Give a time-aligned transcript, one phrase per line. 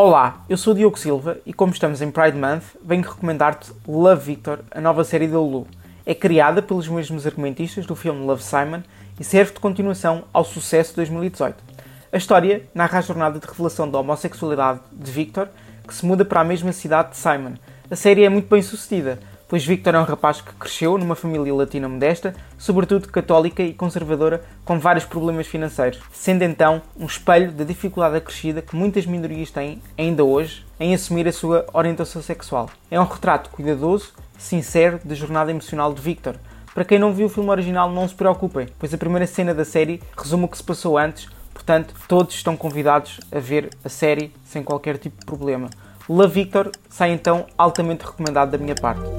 [0.00, 4.60] Olá, eu sou Diogo Silva e como estamos em Pride Month, venho recomendar-te Love Victor,
[4.70, 5.66] a nova série da Hulu.
[6.06, 8.82] É criada pelos mesmos argumentistas do filme Love Simon
[9.18, 11.56] e serve de continuação ao sucesso de 2018.
[12.12, 15.48] A história narra a jornada de revelação da homossexualidade de Victor,
[15.84, 17.54] que se muda para a mesma cidade de Simon.
[17.90, 19.18] A série é muito bem sucedida,
[19.48, 24.44] pois Victor é um rapaz que cresceu numa família latina modesta, sobretudo católica e conservadora,
[24.64, 29.82] com vários problemas financeiros, sendo então um espelho da dificuldade acrescida que muitas minorias têm,
[29.96, 32.68] ainda hoje, em assumir a sua orientação sexual.
[32.90, 36.36] É um retrato cuidadoso, sincero da jornada emocional de Victor.
[36.74, 39.64] Para quem não viu o filme original, não se preocupem, pois a primeira cena da
[39.64, 44.32] série resume o que se passou antes, portanto, todos estão convidados a ver a série
[44.44, 45.70] sem qualquer tipo de problema.
[46.08, 49.17] La Victor sai então altamente recomendado da minha parte.